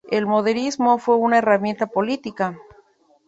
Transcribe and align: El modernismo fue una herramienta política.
El 0.09 0.25
modernismo 0.25 0.97
fue 0.97 1.15
una 1.17 1.37
herramienta 1.37 1.85
política. 1.85 2.57